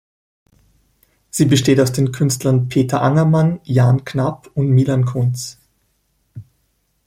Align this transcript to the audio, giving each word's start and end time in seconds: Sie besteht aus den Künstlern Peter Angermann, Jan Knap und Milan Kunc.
Sie 1.29 1.45
besteht 1.45 1.79
aus 1.79 1.91
den 1.91 2.11
Künstlern 2.11 2.69
Peter 2.69 3.03
Angermann, 3.03 3.59
Jan 3.65 4.03
Knap 4.03 4.49
und 4.55 4.67
Milan 4.71 5.05
Kunc. 5.05 5.37